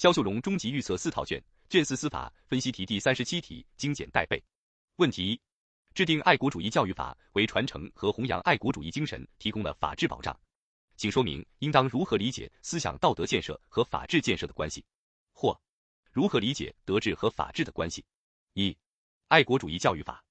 [0.00, 1.38] 肖秀荣终极预测四套卷，
[1.68, 4.42] 卷四司法分析题第三十七题，精简带背。
[4.96, 5.40] 问题一：
[5.92, 10.34] 制定爱国主义教育法为传承和弘扬爱国主义精神提供了法治保障，
[10.96, 14.82] 请说明应当如何理解思想道德建设和法治建设的关系，
[15.34, 15.54] 或
[16.10, 18.02] 如何理解德治和法治的关系。
[18.54, 18.74] 一、
[19.28, 20.24] 爱国主义教育法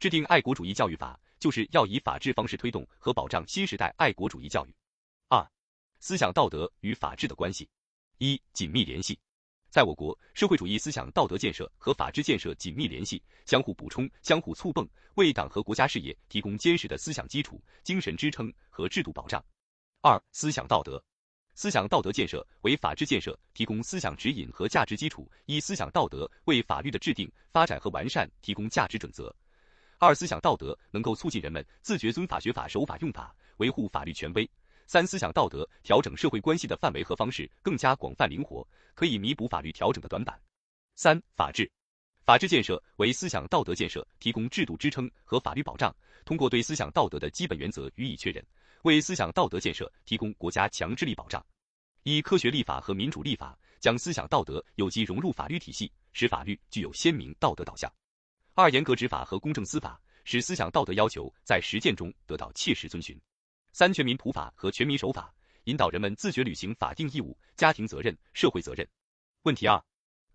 [0.00, 4.74] 制定爱国主义教育法，就是要以法治方式推动和保障新时代爱国主义教育。
[5.28, 5.48] 二、
[6.00, 7.68] 思想道德与法治的关系。
[8.22, 9.18] 一、紧密联系。
[9.68, 19.44] 在我国，社会主义思想道德建设和法治建设紧密联系，相互补充、相互促蹦，为党和国家事业提供坚实的思想基础、精神支撑和制度保障。
[20.02, 21.02] 二、思想道德。
[21.56, 29.34] 思想道德建设为法治建设提供思想指引和价值基础，一、思想道德为法律的制定、发展和完善提供价值准则。
[29.98, 34.48] 二、思想道德能够促进人们自觉遵法、学法、守法、用法，维护法律权威。
[34.86, 40.38] 三、思想道德调整社会关系的范围和方式更加广泛灵活，可以弥补法律调整的短板。
[40.94, 41.70] 三、法治，
[42.24, 48.44] 法治建设为思想道德建设提供制度支撑和法律保障，通过对思想道德的基本原则予以确认，
[48.82, 51.44] 为思想道德建设提供国家强制力保障。
[52.02, 57.90] 一、科学立法和民主立法，将思想道德有机融入法律体系，使法律具有鲜明道德导向。
[58.54, 63.18] 二、严格执法和公正司法，使思想道德要求在实践中得到切实遵循。
[63.72, 65.34] 三全民普法和全民守法，
[65.64, 68.86] 引导人们自觉履行法定义务、家庭责任、社会责任。
[69.44, 69.82] 问题二：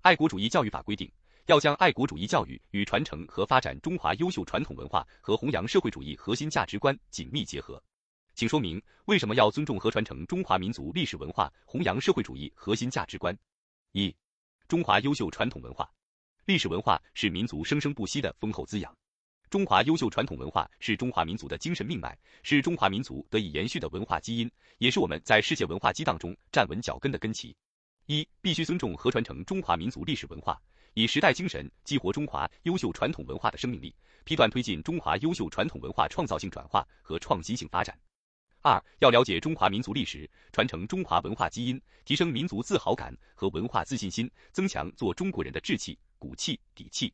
[0.02, 1.11] 爱国主义教育法规定，
[1.45, 7.81] 要将爱国主义教育与传承和发展中华优秀传统文化和弘扬社会主义核心价值观紧密结合。
[8.33, 13.38] 请说明为什么要尊重和传承中华民族历史文化，弘扬社会主义核心价值观？
[13.91, 14.15] 一、
[14.67, 15.88] 中华优秀传统文化、
[16.45, 18.97] 历史文化是民族生生不息的丰厚滋养。
[19.49, 27.55] 中华优秀传统文化是中华民族的精神命脉，是中华民族得以延续的文化基因，也是我们在世界文化激荡中站稳脚跟的根基。
[28.07, 30.61] 一、必须尊重和传承中华民族历史文化，
[30.95, 37.97] 以时代精神激活中华优秀传统文化的生命力，批断推进中华优秀传统文化创造性转化和创新性发展。
[38.61, 47.13] 二、要了解中华民族历史，传承中华文化基因，提升民族自豪感和文化自信心，增强做中国人的志气、骨气、底气。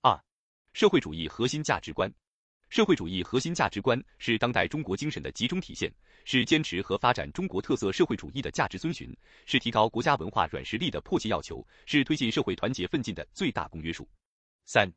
[0.00, 0.16] 二。
[0.72, 2.10] 社会主义核心价值观，
[2.70, 5.92] 社会主义核心价值观是当代中国精神的集中体现，
[6.24, 14.08] 是坚持和发展中国特色社会主义的价值遵循，是提高国家文化软实力的迫切要求，是推进社会团结奋进的最大公约数。
[14.64, 14.90] 三，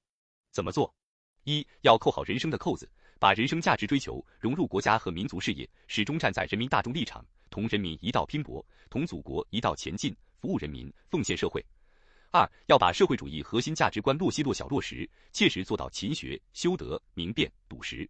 [0.51, 0.95] 怎么做？
[1.43, 11.63] 一要扣好人生的扣子，把人生价值追求融入国家和民族事业，始终站在人民大众立场，同人民一道拼搏，同祖国一道前进，服务人民，奉献社会。
[12.35, 18.09] 二要把社会主义核心价值观落细落小落实，切实做到勤学、修德、明辨、笃实。